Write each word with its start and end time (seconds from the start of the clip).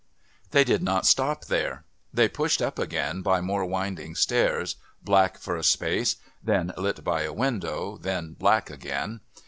They 0.49 0.63
did 0.63 0.81
not 0.81 1.05
stop 1.05 1.45
there. 1.45 1.83
They 2.11 2.27
pushed 2.27 2.59
up 2.59 2.79
again 2.79 3.21
by 3.21 3.39
more 3.39 3.63
winding 3.65 4.15
stairs, 4.15 4.77
black 5.03 5.37
for 5.37 5.55
a 5.55 5.61
space, 5.63 6.15
then 6.43 6.73
lit 6.75 7.03
by 7.03 7.21
a 7.21 7.31
window, 7.31 7.99
then 8.01 8.33
black 8.33 8.71
again. 8.71 9.21